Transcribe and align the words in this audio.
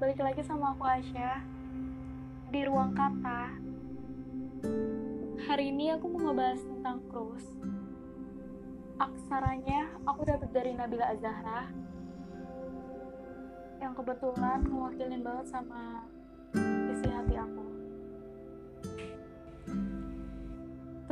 balik 0.00 0.16
lagi 0.24 0.40
sama 0.40 0.72
aku 0.72 0.80
Asya 0.88 1.44
di 2.48 2.64
ruang 2.64 2.96
kata. 2.96 3.52
Hari 5.44 5.68
ini 5.68 5.92
aku 5.92 6.08
mau 6.08 6.32
ngebahas 6.32 6.64
tentang 6.64 7.04
krus. 7.12 7.44
Aksaranya 8.96 9.92
aku 10.08 10.24
dapat 10.24 10.48
dari 10.56 10.72
Nabila 10.72 11.04
Azahra 11.04 11.68
yang 13.76 13.92
kebetulan 13.92 14.64
mewakilin 14.64 15.20
banget 15.20 15.52
sama 15.52 16.08
isi 16.96 17.04
hati 17.04 17.36
aku. 17.36 17.66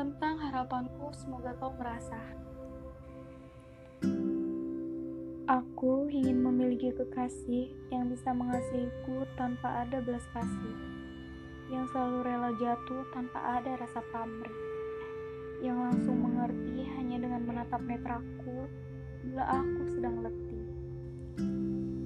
Tentang 0.00 0.40
harapanku, 0.40 1.12
semoga 1.12 1.52
kau 1.60 1.76
merasa. 1.76 2.47
Aku 5.48 6.12
ingin 6.12 6.44
memiliki 6.44 6.92
kekasih 6.92 7.72
yang 7.88 8.12
bisa 8.12 8.36
mengasihiku 8.36 9.24
tanpa 9.32 9.80
ada 9.80 10.04
belas 10.04 10.20
kasih, 10.36 10.76
yang 11.72 11.88
selalu 11.88 12.20
rela 12.20 12.52
jatuh 12.60 13.08
tanpa 13.16 13.56
ada 13.56 13.80
rasa 13.80 14.04
pamrih, 14.12 14.52
yang 15.64 15.80
langsung 15.80 16.20
mengerti 16.20 16.84
hanya 17.00 17.24
dengan 17.24 17.48
menatap 17.48 17.80
netraku 17.80 18.68
bila 19.24 19.48
aku 19.48 19.88
sedang 19.88 20.20
letih. 20.20 20.64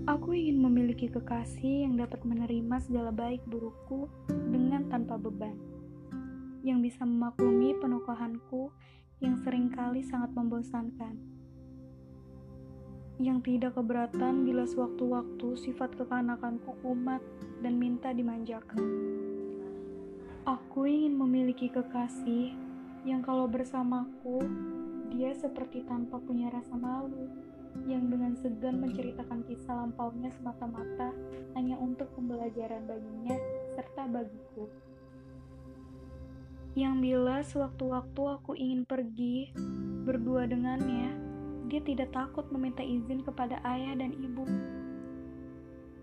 Aku 0.06 0.38
ingin 0.38 0.62
memiliki 0.62 1.11
kekasih 1.11 1.91
yang 1.91 1.98
dapat 1.98 2.22
menerima 2.22 2.78
segala 2.78 3.11
baik 3.11 3.42
burukku 3.50 4.06
dengan 4.30 4.86
tanpa 4.86 5.19
beban, 5.19 5.59
yang 6.62 6.78
bisa 6.78 7.02
memaklumi 7.02 7.74
penukahanku 7.83 8.70
yang 9.19 9.34
sering 9.42 9.66
kali 9.74 10.06
sangat 10.06 10.30
membosankan 10.30 11.31
yang 13.20 13.44
tidak 13.44 13.77
keberatan 13.77 14.46
bila 14.46 14.64
sewaktu-waktu 14.64 15.58
sifat 15.58 15.92
kekanakanku 15.98 16.72
kumat 16.80 17.20
dan 17.60 17.77
minta 17.77 18.14
dimanjakan. 18.14 18.80
Aku 20.48 20.88
ingin 20.88 21.14
memiliki 21.14 21.68
kekasih 21.70 22.56
yang 23.02 23.22
kalau 23.22 23.50
bersamaku, 23.50 24.42
dia 25.12 25.34
seperti 25.34 25.84
tanpa 25.84 26.18
punya 26.22 26.50
rasa 26.50 26.74
malu, 26.74 27.30
yang 27.86 28.10
dengan 28.12 28.36
segan 28.38 28.78
menceritakan 28.78 29.42
kisah 29.48 29.74
lampaunya 29.74 30.30
semata-mata 30.34 31.10
hanya 31.56 31.78
untuk 31.80 32.10
pembelajaran 32.14 32.84
baginya 32.84 33.36
serta 33.74 34.06
bagiku. 34.10 34.66
Yang 36.72 36.94
bila 37.05 37.36
sewaktu-waktu 37.44 38.22
aku 38.40 38.52
ingin 38.56 38.88
pergi 38.88 39.52
berdua 40.08 40.48
dengannya, 40.48 41.31
dia 41.73 41.81
tidak 41.81 42.12
takut 42.12 42.45
meminta 42.53 42.84
izin 42.84 43.25
kepada 43.25 43.56
ayah 43.65 43.97
dan 43.97 44.12
ibu. 44.12 44.45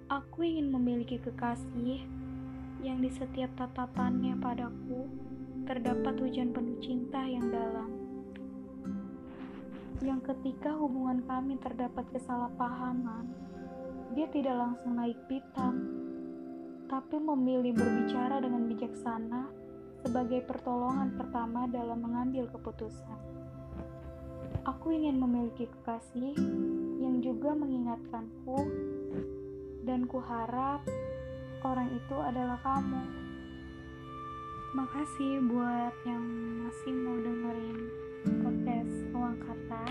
Aku 0.10 0.42
ingin 0.42 0.74
memiliki 0.74 1.22
kekasih 1.22 2.02
yang 2.82 2.98
di 3.06 3.14
setiap 3.14 3.54
tatapannya 3.54 4.34
padaku 4.42 5.06
terdapat 5.70 6.18
hujan 6.26 6.50
penuh 6.58 6.74
cinta 6.82 7.22
yang 7.22 7.54
dalam. 7.54 7.94
Yang 10.02 10.34
ketika 10.34 10.74
hubungan 10.74 11.22
kami 11.30 11.62
terdapat 11.62 12.10
kesalahpahaman, 12.18 13.30
dia 14.18 14.26
tidak 14.34 14.58
langsung 14.58 14.98
naik 14.98 15.22
pitam, 15.30 15.86
tapi 16.90 17.22
memilih 17.22 17.78
berbicara 17.78 18.42
dengan 18.42 18.66
bijaksana 18.66 19.54
sebagai 20.02 20.42
pertolongan 20.50 21.14
pertama 21.14 21.70
dalam 21.70 22.02
mengambil 22.02 22.50
keputusan. 22.50 23.39
Aku 24.80 24.96
ingin 24.96 25.20
memiliki 25.20 25.68
kekasih 25.68 26.40
yang 27.04 27.20
juga 27.20 27.52
mengingatkanku 27.52 28.64
dan 29.84 30.08
kuharap 30.08 30.80
orang 31.68 31.92
itu 31.92 32.16
adalah 32.16 32.56
kamu. 32.64 33.04
Makasih 34.80 35.44
buat 35.52 35.92
yang 36.08 36.24
masih 36.64 36.96
mau 36.96 37.20
dengerin 37.20 37.78
podcast 38.40 38.96
Ruang 39.12 39.38
Kata. 39.44 39.84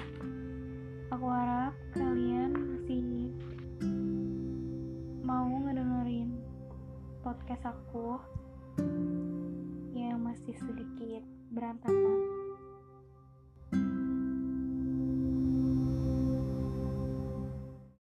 Aku 1.13 1.27
harap 1.37 1.77
kalian 1.93 2.57
masih 2.57 3.29
mau 5.21 5.53
ngedengerin 5.69 6.33
podcast 7.21 7.77
aku 7.77 8.17
yang 9.93 10.17
masih 10.25 10.57
sedikit 10.57 11.21
berantakan. 11.53 12.48